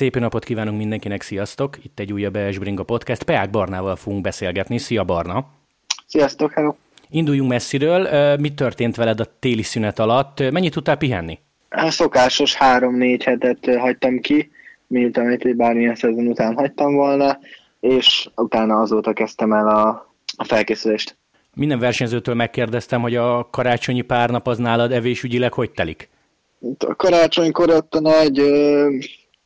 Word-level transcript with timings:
Szép 0.00 0.18
napot 0.18 0.44
kívánunk 0.44 0.78
mindenkinek, 0.78 1.22
sziasztok! 1.22 1.84
Itt 1.84 1.98
egy 1.98 2.12
újabb 2.12 2.36
ES 2.36 2.58
Bringa 2.58 2.82
Podcast. 2.82 3.22
Peák 3.22 3.50
Barnával 3.50 3.96
fogunk 3.96 4.22
beszélgetni. 4.22 4.78
Szia 4.78 5.04
Barna! 5.04 5.46
Sziasztok, 6.06 6.52
hello! 6.52 6.74
Induljunk 7.10 7.50
messziről. 7.50 8.36
Mi 8.36 8.54
történt 8.54 8.96
veled 8.96 9.20
a 9.20 9.26
téli 9.38 9.62
szünet 9.62 9.98
alatt? 9.98 10.50
Mennyit 10.50 10.72
tudtál 10.72 10.96
pihenni? 10.96 11.38
A 11.68 11.90
szokásos 11.90 12.54
három-négy 12.54 13.24
hetet 13.24 13.76
hagytam 13.78 14.20
ki, 14.20 14.50
mint 14.86 15.16
amit 15.16 15.44
egy 15.44 15.56
bármilyen 15.56 15.94
szezon 15.94 16.26
után 16.26 16.54
hagytam 16.54 16.94
volna, 16.94 17.38
és 17.80 18.28
utána 18.36 18.80
azóta 18.80 19.12
kezdtem 19.12 19.52
el 19.52 19.68
a, 19.68 20.12
a 20.36 20.44
felkészülést. 20.44 21.16
Minden 21.54 21.78
versenyzőtől 21.78 22.34
megkérdeztem, 22.34 23.00
hogy 23.00 23.16
a 23.16 23.48
karácsonyi 23.50 24.02
pár 24.02 24.30
nap 24.30 24.46
az 24.46 24.58
nálad 24.58 24.92
evésügyileg 24.92 25.52
hogy 25.52 25.70
telik? 25.70 26.08
A 26.78 26.94
karácsonykor 26.94 27.70
ott 27.70 27.94
a 27.94 28.00
nagy 28.00 28.42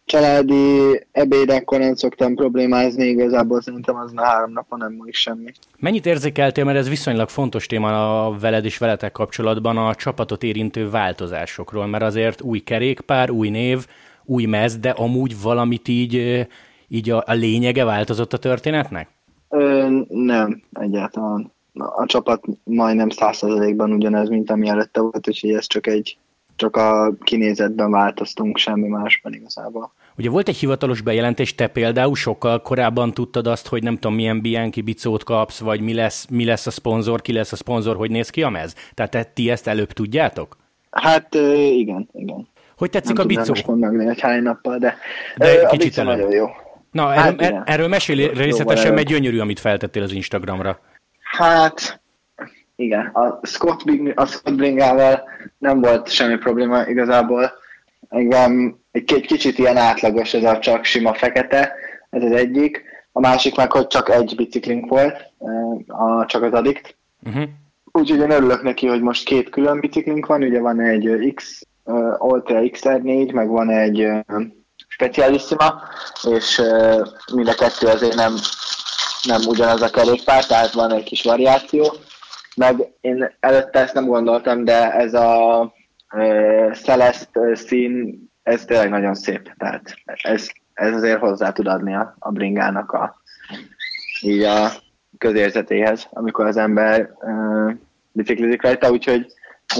családi 0.04 1.00
ebédekkor 1.12 1.78
nem 1.78 1.94
szoktam 1.94 2.34
problémázni, 2.34 3.04
igazából 3.06 3.62
szerintem 3.62 3.96
az 3.96 4.12
a 4.14 4.24
három 4.24 4.52
napon 4.52 4.78
nem 4.78 4.92
múlik 4.92 5.14
semmi. 5.14 5.52
Mennyit 5.78 6.06
érzékeltél, 6.06 6.64
mert 6.64 6.78
ez 6.78 6.88
viszonylag 6.88 7.28
fontos 7.28 7.66
téma 7.66 8.24
a 8.26 8.38
veled 8.38 8.64
és 8.64 8.78
veletek 8.78 9.12
kapcsolatban 9.12 9.76
a 9.76 9.94
csapatot 9.94 10.42
érintő 10.42 10.90
változásokról, 10.90 11.86
mert 11.86 12.04
azért 12.04 12.42
új 12.42 12.58
kerékpár, 12.58 13.30
új 13.30 13.48
név, 13.48 13.86
új 14.24 14.44
mez, 14.44 14.78
de 14.78 14.90
amúgy 14.90 15.42
valamit 15.42 15.88
így, 15.88 16.46
így 16.88 17.10
a, 17.10 17.22
a 17.26 17.32
lényege 17.32 17.84
változott 17.84 18.32
a 18.32 18.38
történetnek? 18.38 19.08
Ö, 19.48 19.88
nem, 20.08 20.62
egyáltalán. 20.72 21.52
A 21.74 22.06
csapat 22.06 22.44
majdnem 22.64 23.08
százszerzelékben 23.08 23.92
ugyanez, 23.92 24.28
mint 24.28 24.50
ami 24.50 24.68
előtte 24.68 25.00
volt, 25.00 25.28
úgyhogy 25.28 25.50
ez 25.50 25.66
csak 25.66 25.86
egy 25.86 26.18
csak 26.56 26.76
a 26.76 27.14
kinézetben 27.20 27.90
változtunk, 27.90 28.56
semmi 28.56 28.88
másban 28.88 29.32
igazából. 29.32 29.92
Ugye 30.18 30.30
volt 30.30 30.48
egy 30.48 30.56
hivatalos 30.56 31.00
bejelentés, 31.00 31.54
te 31.54 31.66
például 31.66 32.14
sokkal 32.14 32.62
korábban 32.62 33.12
tudtad 33.12 33.46
azt, 33.46 33.68
hogy 33.68 33.82
nem 33.82 33.94
tudom 33.94 34.14
milyen 34.14 34.40
Bianchi 34.40 34.80
bicót 34.80 35.24
kapsz, 35.24 35.58
vagy 35.58 35.80
mi 35.80 35.94
lesz, 35.94 36.26
mi 36.30 36.44
lesz 36.44 36.66
a 36.66 36.70
szponzor, 36.70 37.22
ki 37.22 37.32
lesz 37.32 37.52
a 37.52 37.56
szponzor, 37.56 37.96
hogy 37.96 38.10
néz 38.10 38.30
ki 38.30 38.42
a 38.42 38.48
mez? 38.48 38.74
Tehát 38.94 39.10
te, 39.10 39.24
ti 39.24 39.50
ezt 39.50 39.66
előbb 39.66 39.92
tudjátok? 39.92 40.56
Hát 40.90 41.34
igen, 41.34 42.08
igen. 42.12 42.48
Hogy 42.76 42.90
tetszik 42.90 43.16
nem 43.16 43.24
a 43.24 43.28
bicó? 43.28 43.52
Nem 43.54 43.78
mondani, 43.78 44.04
hogy 44.04 44.20
hány 44.20 44.42
nappal, 44.42 44.78
de, 44.78 44.96
de 45.36 45.60
a 45.66 45.68
kicsit 45.68 45.98
előbb. 45.98 46.16
nagyon 46.16 46.30
jó. 46.32 46.46
Na, 46.90 47.06
hát 47.06 47.40
erről, 47.40 47.62
erről 47.66 47.88
mesélj 47.88 48.30
részletesen, 48.34 48.94
mert 48.94 49.06
gyönyörű, 49.06 49.38
amit 49.38 49.60
feltettél 49.60 50.02
az 50.02 50.12
Instagramra. 50.12 50.80
Hát, 51.20 52.00
igen, 52.76 53.06
a 53.06 53.40
Scott, 53.42 53.84
Bing, 53.84 54.12
a 54.14 54.26
Scott 54.26 54.54
Bringával 54.54 55.22
nem 55.58 55.80
volt 55.80 56.08
semmi 56.10 56.36
probléma 56.36 56.82
igazából. 56.82 57.52
Engem 58.14 58.78
egy, 58.90 59.12
egy 59.14 59.26
kicsit 59.26 59.58
ilyen 59.58 59.76
átlagos 59.76 60.34
ez 60.34 60.44
a 60.44 60.58
csak 60.58 60.84
sima 60.84 61.14
fekete, 61.14 61.72
ez 62.10 62.22
az 62.22 62.32
egyik. 62.32 62.82
A 63.12 63.20
másik 63.20 63.56
meg, 63.56 63.72
hogy 63.72 63.86
csak 63.86 64.08
egy 64.08 64.32
biciklink 64.36 64.88
volt, 64.88 65.16
a, 65.86 66.26
csak 66.26 66.42
az 66.42 66.52
Addict. 66.52 66.96
Uh-huh. 67.26 67.44
Úgyhogy 67.92 68.20
én 68.20 68.30
örülök 68.30 68.62
neki, 68.62 68.86
hogy 68.86 69.00
most 69.00 69.24
két 69.24 69.48
külön 69.48 69.80
biciklink 69.80 70.26
van, 70.26 70.42
ugye 70.42 70.60
van 70.60 70.80
egy 70.80 71.32
X, 71.34 71.62
Ultra 72.18 72.60
XR4, 72.60 73.32
meg 73.32 73.48
van 73.48 73.70
egy 73.70 74.08
Specialissima, 74.88 75.82
és 76.30 76.62
mind 77.34 77.48
a 77.48 77.54
kettő 77.54 77.86
azért 77.86 78.14
nem, 78.14 78.34
nem 79.26 79.40
ugyanaz 79.46 79.82
a 79.82 79.90
kerékpár, 79.90 80.46
tehát 80.46 80.72
van 80.72 80.92
egy 80.92 81.04
kis 81.04 81.22
variáció 81.22 81.94
meg 82.54 82.92
én 83.00 83.36
előtte 83.40 83.78
ezt 83.78 83.94
nem 83.94 84.06
gondoltam, 84.06 84.64
de 84.64 84.92
ez 84.92 85.14
a 85.14 85.72
Celeste 86.72 87.54
szín, 87.54 88.18
ez 88.42 88.64
tényleg 88.64 88.90
nagyon 88.90 89.14
szép, 89.14 89.52
tehát 89.56 89.94
ez, 90.04 90.48
ez 90.74 90.94
azért 90.94 91.18
hozzá 91.18 91.52
tud 91.52 91.66
adni 91.66 91.94
a, 91.94 92.16
a 92.18 92.30
bringának 92.30 92.92
a, 92.92 93.14
így 94.20 94.42
a 94.42 94.70
közérzetéhez, 95.18 96.06
amikor 96.10 96.46
az 96.46 96.56
ember 96.56 97.10
uh, 97.20 97.72
biciklizik 98.12 98.62
rajta, 98.62 98.90
úgyhogy 98.90 99.26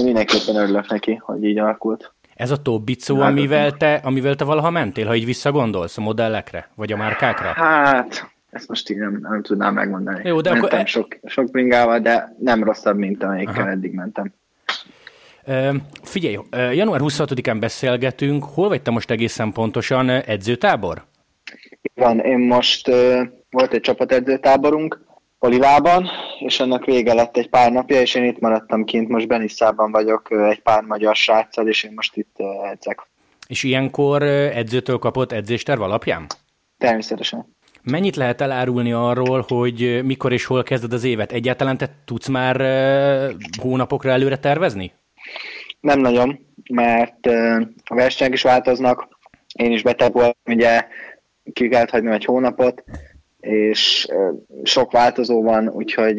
mindenképpen 0.03 0.55
örülök 0.55 0.89
neki, 0.89 1.15
hogy 1.15 1.43
így 1.43 1.57
alakult. 1.57 2.13
Ez 2.35 2.51
a 2.51 2.61
top 2.61 2.83
bicó, 2.83 3.19
amivel 3.19 3.71
te, 3.71 3.93
amivel 4.03 4.35
te 4.35 4.43
valaha 4.43 4.69
mentél, 4.69 5.05
ha 5.05 5.15
így 5.15 5.25
visszagondolsz 5.25 5.97
a 5.97 6.01
modellekre, 6.01 6.69
vagy 6.75 6.91
a 6.91 6.97
márkákra? 6.97 7.47
Hát, 7.47 8.31
ezt 8.49 8.67
most 8.67 8.89
így 8.89 8.97
nem, 8.97 9.19
nem 9.21 9.41
tudnám 9.41 9.73
megmondani. 9.73 10.27
Jó, 10.27 10.41
de 10.41 10.49
mentem 10.49 10.67
akkor... 10.67 10.79
E- 10.79 10.85
sok, 10.85 11.17
sok 11.23 11.51
bringával, 11.51 11.99
de 11.99 12.35
nem 12.39 12.63
rosszabb, 12.63 12.97
mint 12.97 13.23
amelyikkel 13.23 13.61
Aha. 13.61 13.69
eddig 13.69 13.93
mentem. 13.93 14.33
Figyelj, 16.01 16.37
január 16.51 16.99
26-án 17.03 17.57
beszélgetünk. 17.59 18.43
Hol 18.43 18.67
vagy 18.67 18.81
te 18.81 18.91
most 18.91 19.11
egészen 19.11 19.51
pontosan? 19.51 20.09
Edzőtábor? 20.09 21.05
Van, 21.93 22.19
én 22.19 22.39
most 22.39 22.87
volt 23.49 23.73
egy 23.73 23.81
csapatedzőtáborunk 23.81 25.03
Olivában, 25.39 26.09
és 26.39 26.59
annak 26.59 26.85
vége 26.85 27.13
lett 27.13 27.37
egy 27.37 27.49
pár 27.49 27.71
napja, 27.71 28.01
és 28.01 28.15
én 28.15 28.23
itt 28.23 28.39
maradtam 28.39 28.83
kint, 28.83 29.09
most 29.09 29.27
Benisszában 29.27 29.91
vagyok 29.91 30.31
egy 30.31 30.61
pár 30.61 30.83
magyar 30.83 31.15
sráccal, 31.15 31.67
és 31.67 31.83
én 31.83 31.91
most 31.95 32.15
itt 32.15 32.35
edzek. 32.71 33.07
És 33.47 33.63
ilyenkor 33.63 34.23
edzőtől 34.23 34.97
kapott 34.97 35.31
edzésterv 35.31 35.81
alapján? 35.81 36.25
Természetesen. 36.77 37.53
Mennyit 37.83 38.15
lehet 38.15 38.41
elárulni 38.41 38.91
arról, 38.91 39.45
hogy 39.47 40.01
mikor 40.03 40.33
és 40.33 40.45
hol 40.45 40.63
kezded 40.63 40.93
az 40.93 41.03
évet? 41.03 41.31
Egyáltalán 41.31 41.77
te 41.77 41.89
tudsz 42.05 42.27
már 42.27 42.61
hónapokra 43.61 44.11
előre 44.11 44.37
tervezni? 44.37 44.93
Nem 45.85 45.99
nagyon, 45.99 46.39
mert 46.69 47.25
a 47.83 47.95
versenyek 47.95 48.33
is 48.33 48.41
változnak. 48.41 49.07
Én 49.53 49.71
is 49.71 49.83
beteg 49.83 50.13
voltam, 50.13 50.33
ugye 50.45 50.87
ki 51.53 51.67
kellett 51.67 51.89
hagynom 51.89 52.13
egy 52.13 52.25
hónapot, 52.25 52.83
és 53.39 54.07
sok 54.63 54.91
változó 54.91 55.43
van, 55.43 55.69
úgyhogy 55.69 56.17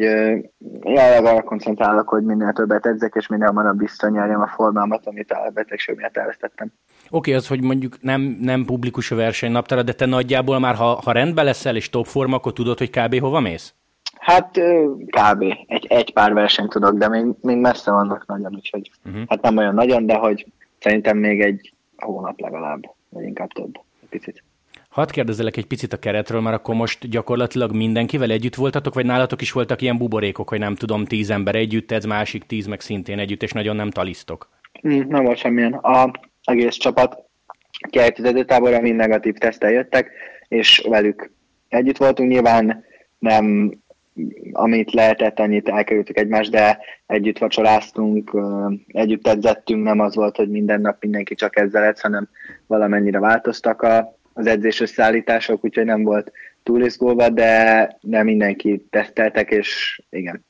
jelenleg 0.83 1.25
arra 1.25 1.41
koncentrálok, 1.41 2.09
hogy 2.09 2.23
minél 2.23 2.51
többet 2.53 2.85
edzek, 2.85 3.13
és 3.15 3.27
minél 3.27 3.47
hamarabb 3.47 3.79
visszanyerjem 3.79 4.41
a 4.41 4.47
formámat, 4.55 5.05
amit 5.05 5.31
a 5.31 5.51
betegség 5.53 5.95
miatt 5.95 6.17
elvesztettem. 6.17 6.71
Oké, 6.97 7.07
okay, 7.09 7.33
az, 7.33 7.47
hogy 7.47 7.61
mondjuk 7.61 8.01
nem, 8.01 8.37
nem 8.41 8.65
publikus 8.65 9.11
a 9.11 9.15
versenynaptára, 9.15 9.83
de 9.83 9.93
te 9.93 10.05
nagyjából 10.05 10.59
már, 10.59 10.75
ha, 10.75 11.01
ha 11.03 11.11
rendben 11.11 11.45
leszel 11.45 11.75
és 11.75 11.89
top 11.89 12.05
forma, 12.05 12.35
akkor 12.35 12.53
tudod, 12.53 12.77
hogy 12.77 12.89
kb. 12.89 13.19
hova 13.19 13.39
mész? 13.39 13.73
Hát 14.19 14.59
kb. 15.05 15.41
Egy, 15.67 15.85
egy 15.89 16.13
pár 16.13 16.33
versenyt 16.33 16.69
tudok, 16.69 16.97
de 16.97 17.07
még, 17.07 17.25
még 17.41 17.57
messze 17.57 17.91
vannak 17.91 18.25
nagyon, 18.25 18.55
úgyhogy 18.55 18.91
uh-huh. 19.05 19.23
hát 19.27 19.41
nem 19.41 19.57
olyan 19.57 19.73
nagyon, 19.73 20.05
de 20.05 20.15
hogy 20.15 20.45
szerintem 20.79 21.17
még 21.17 21.41
egy 21.41 21.73
hónap 21.97 22.39
legalább, 22.39 22.81
vagy 23.09 23.23
inkább 23.23 23.49
több, 23.49 23.79
egy 24.01 24.09
picit. 24.09 24.43
Hadd 24.89 25.11
kérdezelek 25.11 25.57
egy 25.57 25.65
picit 25.65 25.93
a 25.93 25.99
keretről, 25.99 26.41
mert 26.41 26.55
akkor 26.55 26.75
most 26.75 27.09
gyakorlatilag 27.09 27.75
mindenkivel 27.75 28.31
együtt 28.31 28.55
voltatok, 28.55 28.93
vagy 28.93 29.05
nálatok 29.05 29.41
is 29.41 29.51
voltak 29.51 29.81
ilyen 29.81 29.97
buborékok, 29.97 30.49
hogy 30.49 30.59
nem 30.59 30.75
tudom, 30.75 31.05
tíz 31.05 31.29
ember 31.29 31.55
együtt, 31.55 31.91
ez 31.91 32.05
másik 32.05 32.43
tíz 32.43 32.65
meg 32.65 32.79
szintén 32.79 33.19
együtt, 33.19 33.43
és 33.43 33.51
nagyon 33.51 33.75
nem 33.75 33.91
talisztok? 33.91 34.49
Mm, 34.87 35.01
nem 35.07 35.23
volt 35.23 35.37
semmilyen. 35.37 35.73
A 35.73 36.11
egész 36.43 36.75
csapat 36.75 37.17
táborra 38.45 38.81
mind 38.81 38.95
negatív 38.95 39.33
tesztel 39.33 39.71
jöttek, 39.71 40.11
és 40.47 40.85
velük 40.89 41.31
együtt 41.67 41.97
voltunk. 41.97 42.29
Nyilván 42.29 42.83
nem 43.19 43.77
amit 44.51 44.91
lehetett, 44.91 45.39
annyit 45.39 45.69
elkerültük 45.69 46.17
egymást, 46.17 46.51
de 46.51 46.79
együtt 47.05 47.37
vacsoráztunk, 47.37 48.31
együtt 48.87 49.27
edzettünk, 49.27 49.83
nem 49.83 49.99
az 49.99 50.15
volt, 50.15 50.35
hogy 50.35 50.49
minden 50.49 50.81
nap 50.81 50.97
mindenki 50.99 51.35
csak 51.35 51.57
ezzel 51.57 51.83
edz, 51.83 52.01
hanem 52.01 52.29
valamennyire 52.67 53.19
változtak 53.19 53.81
a, 53.81 54.17
az 54.33 54.47
edzés 54.47 54.79
összeállítások, 54.79 55.65
úgyhogy 55.65 55.85
nem 55.85 56.03
volt 56.03 56.31
túl 56.63 56.81
izgulva, 56.81 57.29
de, 57.29 57.97
de 58.01 58.23
mindenki 58.23 58.85
teszteltek, 58.89 59.51
és 59.51 60.01
igen. 60.09 60.45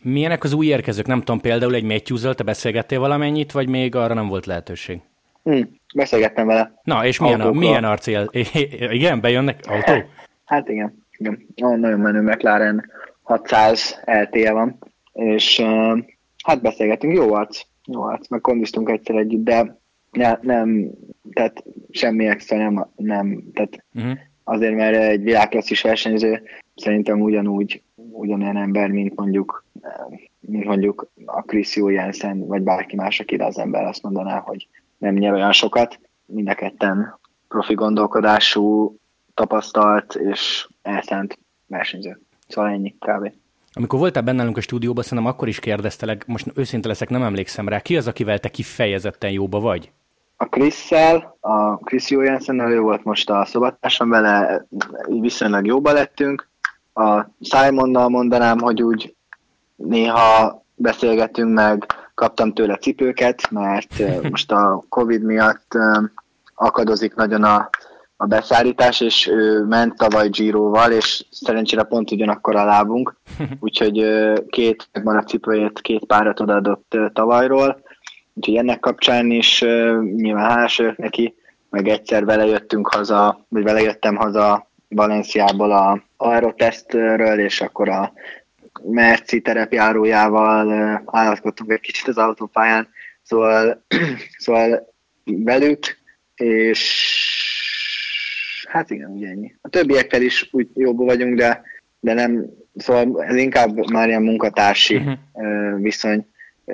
Milyenek 0.00 0.44
az 0.44 0.52
új 0.52 0.66
érkezők? 0.66 1.06
Nem 1.06 1.18
tudom, 1.18 1.40
például 1.40 1.74
egy 1.74 1.84
matthews 1.84 2.20
te 2.34 2.42
beszélgettél 2.44 2.98
valamennyit, 2.98 3.52
vagy 3.52 3.68
még 3.68 3.94
arra 3.94 4.14
nem 4.14 4.28
volt 4.28 4.46
lehetőség? 4.46 5.00
Hmm, 5.42 5.68
beszélgettem 5.94 6.46
vele. 6.46 6.80
Na, 6.82 7.06
és 7.06 7.18
milyen, 7.18 7.40
a, 7.40 7.52
milyen 7.52 7.84
arcél? 7.84 8.30
igen, 8.98 9.20
bejönnek 9.20 9.60
autó? 9.68 10.08
Hát 10.44 10.68
igen, 10.68 11.06
igen. 11.16 11.46
Nagyon 11.54 12.00
menő 12.00 12.20
McLaren 12.20 12.90
600 13.22 14.02
LT 14.04 14.48
van, 14.48 14.78
és 15.12 15.60
hát 16.44 16.62
beszélgetünk, 16.62 17.14
jó 17.14 17.32
arc, 17.32 17.60
jó 17.86 18.02
arc, 18.02 18.28
meg 18.28 18.40
kondiztunk 18.40 18.90
egyszer 18.90 19.16
együtt, 19.16 19.44
de 19.44 19.80
ne, 20.10 20.38
nem, 20.40 20.90
tehát 21.32 21.64
semmi 21.90 22.26
extra 22.26 22.56
nem, 22.56 22.86
nem 22.96 23.42
tehát 23.52 23.84
uh-huh. 23.94 24.18
azért, 24.44 24.74
mert 24.74 24.96
egy 24.96 25.22
világklasszis 25.22 25.82
versenyző 25.82 26.42
szerintem 26.74 27.20
ugyanúgy, 27.20 27.82
ugyanolyan 27.94 28.56
ember, 28.56 28.90
mint 28.90 29.14
mondjuk, 29.14 29.64
mint 30.40 30.64
mondjuk 30.64 31.10
a 31.24 31.42
Chris 31.42 31.76
Jensen, 31.76 32.46
vagy 32.46 32.62
bárki 32.62 32.96
más, 32.96 33.20
aki 33.20 33.34
az 33.34 33.58
ember 33.58 33.84
azt 33.84 34.02
mondaná, 34.02 34.38
hogy 34.38 34.68
nem 34.98 35.14
nyer 35.14 35.32
olyan 35.32 35.52
sokat. 35.52 36.00
Mind 36.26 36.48
a 36.48 36.54
ketten 36.54 37.18
profi 37.48 37.74
gondolkodású, 37.74 38.96
tapasztalt 39.34 40.14
és 40.14 40.68
elszánt 40.82 41.38
versenyző. 41.66 42.20
Szóval 42.52 42.70
ennyi, 42.70 42.94
kb. 42.98 43.32
Amikor 43.72 43.98
voltál 43.98 44.22
bennünk 44.22 44.56
a 44.56 44.60
stúdióban, 44.60 45.02
szerintem 45.02 45.32
akkor 45.32 45.48
is 45.48 45.58
kérdeztelek, 45.58 46.26
most 46.26 46.46
őszinte 46.54 46.88
leszek, 46.88 47.08
nem 47.08 47.22
emlékszem 47.22 47.68
rá, 47.68 47.80
ki 47.80 47.96
az, 47.96 48.06
akivel 48.06 48.38
te 48.38 48.48
kifejezetten 48.48 49.30
jóba 49.30 49.60
vagy? 49.60 49.92
a 50.42 50.48
Chris-szel, 50.48 51.36
a 51.40 51.76
Chris 51.76 52.10
Johansen 52.10 52.60
ő 52.60 52.80
volt 52.80 53.04
most 53.04 53.30
a 53.30 53.44
szobatársam, 53.44 54.08
vele 54.08 54.66
viszonylag 55.06 55.66
jóba 55.66 55.92
lettünk. 55.92 56.48
A 56.94 57.26
Simonnal 57.40 58.08
mondanám, 58.08 58.58
hogy 58.58 58.82
úgy 58.82 59.14
néha 59.76 60.62
beszélgetünk 60.74 61.54
meg, 61.54 61.86
kaptam 62.14 62.52
tőle 62.52 62.76
cipőket, 62.76 63.50
mert 63.50 64.02
most 64.30 64.52
a 64.52 64.84
Covid 64.88 65.22
miatt 65.22 65.72
akadozik 66.54 67.14
nagyon 67.14 67.44
a, 67.44 67.70
a 68.22 68.26
beszállítás, 68.26 69.00
és 69.00 69.26
ő 69.26 69.64
ment 69.64 69.96
tavaly 69.96 70.28
Giroval, 70.28 70.92
és 70.92 71.24
szerencsére 71.30 71.82
pont 71.82 72.10
ugyanakkor 72.10 72.56
a 72.56 72.64
lábunk, 72.64 73.16
úgyhogy 73.60 74.06
két 74.48 74.88
megvan 74.92 75.16
a 75.16 75.22
cipőjét, 75.22 75.80
két 75.80 76.04
párat 76.04 76.40
odaadott 76.40 76.96
tavalyról, 77.12 77.82
úgyhogy 78.34 78.56
ennek 78.56 78.80
kapcsán 78.80 79.30
is 79.30 79.60
nyilván 80.14 80.50
hálás 80.50 80.82
neki, 80.96 81.34
meg 81.70 81.88
egyszer 81.88 82.24
vele 82.24 82.46
jöttünk 82.46 82.88
haza, 82.88 83.46
vagy 83.48 83.62
vele 83.62 83.80
jöttem 83.80 84.16
haza 84.16 84.70
Valenciából 84.88 85.72
a 85.72 86.02
aerotesztről, 86.16 87.38
és 87.38 87.60
akkor 87.60 87.88
a 87.88 88.12
Merci 88.82 89.40
terepjárójával 89.40 91.02
állatkodtunk 91.06 91.70
egy 91.70 91.80
kicsit 91.80 92.08
az 92.08 92.18
autópályán, 92.18 92.88
szóval, 93.22 93.84
szóval 94.44 94.92
velük, 95.24 95.98
és 96.34 96.80
hát 98.72 98.90
igen, 98.90 99.10
ugye 99.10 99.28
ennyi. 99.28 99.54
A 99.60 99.68
többiekkel 99.68 100.22
is 100.22 100.48
úgy 100.52 100.68
jobban 100.74 101.06
vagyunk, 101.06 101.36
de, 101.36 101.62
de 102.00 102.12
nem, 102.12 102.46
szóval 102.74 103.24
ez 103.24 103.36
inkább 103.36 103.90
már 103.90 104.08
ilyen 104.08 104.22
munkatársi 104.22 104.96
uh-huh. 104.96 105.80
viszony, 105.80 106.26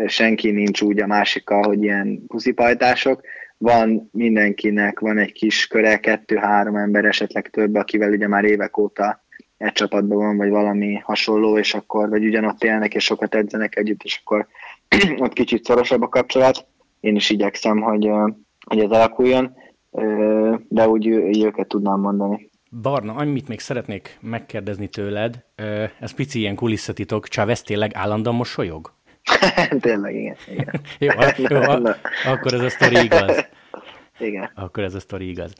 senki 0.06 0.50
nincs 0.50 0.80
úgy 0.82 1.00
a 1.00 1.06
másikkal, 1.06 1.62
hogy 1.62 1.82
ilyen 1.82 2.26
puszipajtások. 2.26 3.20
Van 3.58 4.08
mindenkinek, 4.12 5.00
van 5.00 5.18
egy 5.18 5.32
kis 5.32 5.66
köre, 5.66 5.96
kettő-három 5.96 6.76
ember, 6.76 7.04
esetleg 7.04 7.50
több, 7.50 7.74
akivel 7.74 8.10
ugye 8.10 8.28
már 8.28 8.44
évek 8.44 8.76
óta 8.76 9.24
egy 9.56 9.72
csapatban 9.72 10.18
van, 10.18 10.36
vagy 10.36 10.48
valami 10.48 10.94
hasonló, 10.94 11.58
és 11.58 11.74
akkor, 11.74 12.08
vagy 12.08 12.24
ugyanott 12.24 12.64
élnek, 12.64 12.94
és 12.94 13.04
sokat 13.04 13.34
edzenek 13.34 13.76
együtt, 13.76 14.02
és 14.02 14.20
akkor 14.24 14.46
ott 15.24 15.32
kicsit 15.32 15.64
szorosabb 15.64 16.02
a 16.02 16.08
kapcsolat. 16.08 16.66
Én 17.00 17.16
is 17.16 17.30
igyekszem, 17.30 17.80
hogy, 17.80 18.10
hogy 18.66 18.78
ez 18.78 18.90
alakuljon, 18.90 19.56
de 20.68 20.88
úgy 20.88 21.06
őket 21.42 21.68
tudnám 21.68 22.00
mondani. 22.00 22.50
Barna, 22.82 23.14
amit 23.14 23.48
még 23.48 23.60
szeretnék 23.60 24.18
megkérdezni 24.20 24.88
tőled, 24.88 25.44
ez 26.00 26.12
pici 26.14 26.38
ilyen 26.38 26.54
kulisszatitok, 26.54 27.28
Chávez 27.28 27.62
tényleg 27.62 27.90
állandóan 27.94 28.36
mosolyog? 28.36 28.92
tényleg, 29.80 30.14
igen. 30.14 30.36
igen. 30.48 30.80
jó, 30.98 31.10
jó, 31.56 31.60
akkor 32.24 32.54
ez 32.54 32.60
a 32.60 32.68
sztori 32.68 33.04
igaz. 33.04 33.48
Igen. 34.18 34.50
Akkor 34.54 34.82
ez 34.82 34.94
a 34.94 35.00
sztori 35.00 35.28
igaz. 35.28 35.52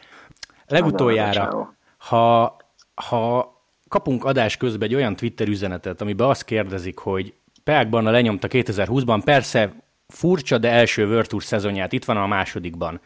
Legutoljára, 0.67 1.75
ha, 1.97 2.57
ha 2.95 3.53
kapunk 3.89 4.25
adás 4.25 4.57
közben 4.57 4.89
egy 4.89 4.95
olyan 4.95 5.17
Twitter 5.17 5.49
üzenetet, 5.49 6.01
amiben 6.01 6.29
azt 6.29 6.45
kérdezik, 6.45 6.99
hogy 6.99 7.35
Peák 7.65 7.89
Barna 7.89 8.11
lenyomta 8.11 8.49
2020-ban, 8.51 9.21
persze 9.25 9.73
furcsa, 10.09 10.59
de 10.59 10.71
első 10.71 11.07
World 11.07 11.27
Tour 11.27 11.43
szezonját, 11.43 11.93
itt 11.93 12.05
van 12.05 12.17
a 12.17 12.27
másodikban. 12.27 13.01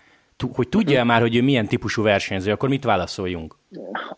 Hogy 0.54 0.68
tudja 0.68 1.04
már, 1.04 1.20
hogy 1.20 1.36
ő 1.36 1.42
milyen 1.42 1.66
típusú 1.66 2.02
versenyző, 2.02 2.52
akkor 2.52 2.68
mit 2.68 2.84
válaszoljunk? 2.84 3.56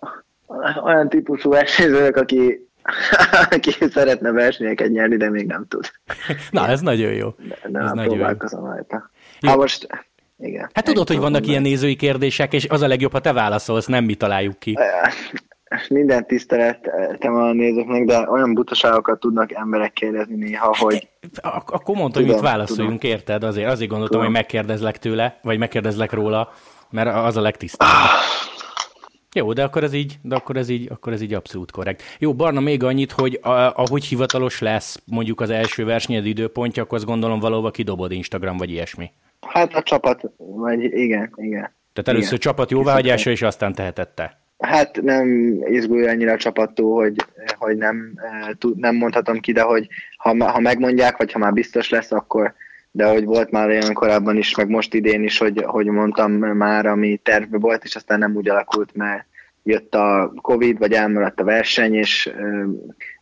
Olyan 0.84 1.08
típusú 1.08 1.50
versenyzők, 1.50 2.16
aki, 2.16 2.68
aki 3.50 3.70
szeretne 3.90 4.30
versenyeket 4.32 4.90
nyerni, 4.90 5.16
de 5.16 5.30
még 5.30 5.46
nem 5.46 5.66
tud. 5.68 5.90
Na, 6.50 6.68
ez 6.68 6.80
nagyon 6.80 7.12
jó. 7.12 7.34
De, 7.48 7.58
de 7.68 7.78
ez 7.78 7.92
nagyon 7.92 8.16
jó. 8.16 8.24
rajta. 8.24 9.10
Hát 9.40 9.56
most, 9.56 9.86
igen. 10.38 10.70
Hát 10.74 10.84
tudod, 10.84 11.08
hogy 11.08 11.18
vannak 11.18 11.46
ilyen 11.46 11.62
nézői 11.62 11.96
kérdések, 11.96 12.52
és 12.52 12.66
az 12.68 12.80
a 12.80 12.86
legjobb, 12.86 13.12
ha 13.12 13.20
te 13.20 13.32
válaszolsz, 13.32 13.86
nem 13.86 14.04
mi 14.04 14.14
találjuk 14.14 14.58
ki 14.58 14.78
minden 15.88 16.26
tiszteletem 16.26 17.34
a 17.34 17.52
nézőknek, 17.52 18.04
de 18.04 18.30
olyan 18.30 18.54
butaságokat 18.54 19.20
tudnak 19.20 19.52
emberek 19.52 19.92
kérdezni 19.92 20.34
néha, 20.34 20.76
hogy... 20.78 21.08
Ak- 21.42 21.70
akkor 21.70 21.96
mondta, 21.96 22.18
hogy 22.18 22.28
mit 22.28 22.40
válaszoljunk, 22.40 23.00
tudom. 23.00 23.16
érted? 23.16 23.44
Azért, 23.44 23.70
azért 23.70 23.90
gondoltam, 23.90 24.18
tudom. 24.18 24.32
hogy 24.32 24.42
megkérdezlek 24.42 24.98
tőle, 24.98 25.38
vagy 25.42 25.58
megkérdezlek 25.58 26.12
róla, 26.12 26.52
mert 26.90 27.14
az 27.14 27.36
a 27.36 27.40
legtisztább. 27.40 27.88
Ah. 27.88 28.42
Jó, 29.34 29.52
de 29.52 29.62
akkor 29.62 29.82
ez 29.84 29.92
így, 29.92 30.18
de 30.22 30.34
akkor 30.34 30.56
ez 30.56 30.68
így, 30.68 30.88
akkor 30.90 31.12
ez 31.12 31.20
így 31.20 31.34
abszolút 31.34 31.70
korrekt. 31.70 32.02
Jó, 32.18 32.34
Barna, 32.34 32.60
még 32.60 32.82
annyit, 32.82 33.12
hogy 33.12 33.38
a, 33.42 33.50
ahogy 33.50 34.04
hivatalos 34.04 34.60
lesz 34.60 35.02
mondjuk 35.04 35.40
az 35.40 35.50
első 35.50 35.84
versenyed 35.84 36.26
időpontja, 36.26 36.82
akkor 36.82 36.98
azt 36.98 37.06
gondolom 37.06 37.40
valóban 37.40 37.70
kidobod 37.70 38.12
Instagram 38.12 38.56
vagy 38.56 38.70
ilyesmi. 38.70 39.10
Hát 39.40 39.74
a 39.74 39.82
csapat, 39.82 40.22
vagy 40.36 40.82
igen, 40.82 41.32
igen. 41.36 41.72
Tehát 41.92 42.08
először 42.08 42.26
igen. 42.26 42.38
csapat 42.38 42.70
jóváhagyása, 42.70 43.30
és 43.30 43.42
aztán 43.42 43.74
tehetette. 43.74 44.43
Hát 44.64 45.02
nem 45.02 45.28
izgulja 45.64 46.10
annyira 46.10 46.32
a 46.32 46.36
csapattól, 46.36 47.02
hogy, 47.02 47.16
hogy 47.58 47.76
nem, 47.76 48.12
eh, 48.16 48.70
nem 48.74 48.96
mondhatom 48.96 49.40
ki, 49.40 49.52
de 49.52 49.62
hogy 49.62 49.88
ha, 50.16 50.50
ha 50.50 50.60
megmondják, 50.60 51.16
vagy 51.16 51.32
ha 51.32 51.38
már 51.38 51.52
biztos 51.52 51.90
lesz, 51.90 52.12
akkor 52.12 52.54
de 52.90 53.06
hogy 53.06 53.24
volt 53.24 53.50
már 53.50 53.68
olyan 53.68 53.92
korábban 53.92 54.36
is, 54.36 54.54
meg 54.54 54.68
most 54.68 54.94
idén 54.94 55.22
is, 55.22 55.38
hogy, 55.38 55.62
hogy 55.66 55.86
mondtam 55.86 56.32
már, 56.32 56.86
ami 56.86 57.16
tervbe 57.16 57.58
volt, 57.58 57.84
és 57.84 57.96
aztán 57.96 58.18
nem 58.18 58.34
úgy 58.34 58.48
alakult, 58.48 58.94
mert 58.94 59.26
jött 59.62 59.94
a 59.94 60.32
Covid, 60.40 60.78
vagy 60.78 60.92
elmaradt 60.92 61.40
a 61.40 61.44
verseny, 61.44 61.94
és 61.94 62.26
eh, 62.26 62.64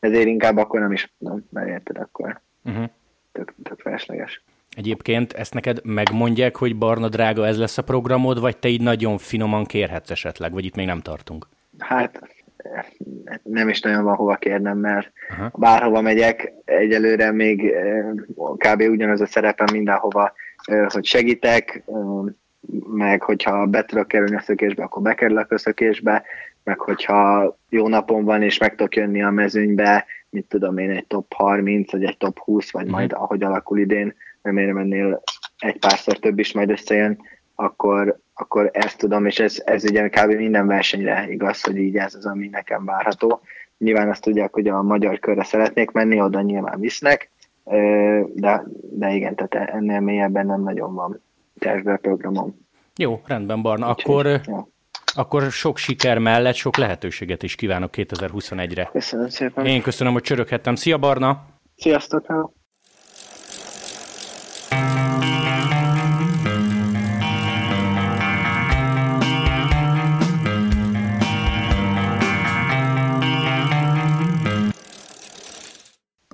ezért 0.00 0.26
inkább 0.26 0.56
akkor 0.56 0.80
nem 0.80 0.92
is 0.92 1.12
mondom, 1.18 1.46
mert 1.50 1.68
érted, 1.68 1.96
akkor 1.96 2.40
uh-huh. 2.64 2.84
tök, 3.32 3.54
tök 3.62 3.80
felesleges. 3.80 4.42
Egyébként 4.76 5.32
ezt 5.32 5.54
neked 5.54 5.80
megmondják, 5.84 6.56
hogy 6.56 6.76
barna 6.76 7.08
drága 7.08 7.46
ez 7.46 7.58
lesz 7.58 7.78
a 7.78 7.82
programod, 7.82 8.40
vagy 8.40 8.56
te 8.56 8.68
így 8.68 8.80
nagyon 8.80 9.18
finoman 9.18 9.64
kérhetsz 9.64 10.10
esetleg, 10.10 10.52
vagy 10.52 10.64
itt 10.64 10.74
még 10.74 10.86
nem 10.86 11.00
tartunk? 11.00 11.48
Hát 11.78 12.20
nem 13.42 13.68
is 13.68 13.80
nagyon 13.80 14.04
van 14.04 14.14
hova 14.14 14.34
kérnem, 14.34 14.78
mert 14.78 15.12
Aha. 15.30 15.50
bárhova 15.54 16.00
megyek, 16.00 16.52
egyelőre 16.64 17.32
még 17.32 17.66
eh, 17.66 18.04
kb. 18.56 18.80
ugyanaz 18.80 19.20
a 19.20 19.26
szerepem 19.26 19.66
mindenhova, 19.72 20.32
eh, 20.64 20.86
hogy 20.88 21.04
segítek, 21.04 21.82
eh, 21.86 21.94
meg 22.86 23.22
hogyha 23.22 23.66
be 23.66 23.84
tudok 23.84 24.08
kerülni 24.08 24.36
a 24.36 24.40
szökésbe, 24.40 24.82
akkor 24.82 25.02
bekerülök 25.02 25.50
a 25.50 25.58
szökésbe, 25.58 26.22
meg 26.64 26.78
hogyha 26.78 27.56
jó 27.68 27.88
napon 27.88 28.24
van, 28.24 28.42
és 28.42 28.58
meg 28.58 28.70
tudok 28.74 28.96
jönni 28.96 29.22
a 29.22 29.30
mezőnybe, 29.30 30.04
mit 30.28 30.44
tudom 30.48 30.78
én, 30.78 30.90
egy 30.90 31.06
top 31.06 31.32
30, 31.32 31.92
vagy 31.92 32.04
egy 32.04 32.16
top 32.16 32.38
20, 32.38 32.70
vagy 32.70 32.82
uh-huh. 32.82 32.98
majd 32.98 33.12
ahogy 33.12 33.42
alakul 33.42 33.78
idén, 33.78 34.14
remélem 34.42 34.76
ennél 34.76 35.22
egy 35.58 35.78
párszor 35.78 36.18
több 36.18 36.38
is 36.38 36.52
majd 36.52 36.70
összejön, 36.70 37.18
akkor, 37.54 38.18
akkor 38.34 38.70
ezt 38.72 38.98
tudom, 38.98 39.26
és 39.26 39.38
ez, 39.38 39.62
ez 39.64 39.84
ugye 39.84 40.08
kb. 40.08 40.32
minden 40.32 40.66
versenyre 40.66 41.26
igaz, 41.28 41.62
hogy 41.62 41.76
így 41.76 41.96
ez 41.96 42.14
az, 42.14 42.26
ami 42.26 42.48
nekem 42.48 42.84
várható. 42.84 43.40
Nyilván 43.78 44.08
azt 44.08 44.22
tudják, 44.22 44.52
hogy 44.52 44.68
a 44.68 44.82
magyar 44.82 45.18
körre 45.18 45.44
szeretnék 45.44 45.90
menni, 45.90 46.20
oda 46.20 46.40
nyilván 46.40 46.80
visznek, 46.80 47.30
de, 48.34 48.64
de 48.90 49.10
igen, 49.12 49.34
tehát 49.34 49.70
ennél 49.70 50.00
mélyebben 50.00 50.46
nem 50.46 50.62
nagyon 50.62 50.94
van 50.94 51.22
tervbe 51.58 51.96
programom. 51.96 52.66
Jó, 52.96 53.20
rendben, 53.26 53.62
Barna. 53.62 53.86
Akkor, 53.86 54.26
ja. 54.26 54.68
akkor 55.14 55.42
sok 55.42 55.76
siker 55.76 56.18
mellett 56.18 56.54
sok 56.54 56.76
lehetőséget 56.76 57.42
is 57.42 57.54
kívánok 57.54 57.90
2021-re. 57.92 58.88
Köszönöm 58.92 59.28
szépen. 59.28 59.66
Én 59.66 59.82
köszönöm, 59.82 60.12
hogy 60.12 60.22
csöröghettem. 60.22 60.74
Szia, 60.74 60.98
Barna! 60.98 61.44
Sziasztok! 61.76 62.52